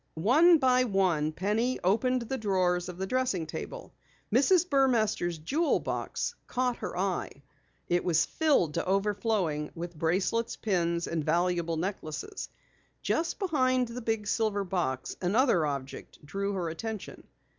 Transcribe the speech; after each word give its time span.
One 0.15 0.57
by 0.57 0.83
one 0.85 1.31
Penny 1.31 1.79
opened 1.83 2.23
the 2.23 2.39
drawers 2.39 2.89
of 2.89 2.97
the 2.97 3.05
dressing 3.05 3.45
table. 3.45 3.93
Mrs. 4.33 4.67
Burmaster's 4.67 5.37
jewel 5.37 5.79
box 5.79 6.33
caught 6.47 6.77
her 6.77 6.97
eye. 6.97 7.43
It 7.87 8.03
was 8.03 8.25
filled 8.25 8.73
to 8.73 8.85
overflowing 8.87 9.69
with 9.75 9.93
bracelets, 9.95 10.55
pins, 10.55 11.05
and 11.05 11.23
valuable 11.23 11.77
necklaces. 11.77 12.49
Just 13.03 13.37
behind 13.37 13.89
the 13.89 14.01
big 14.01 14.25
silver 14.25 14.63
box, 14.63 15.15
another 15.21 15.67
object 15.67 16.25
drew 16.25 16.53
her 16.53 16.67
attention. 16.69 17.27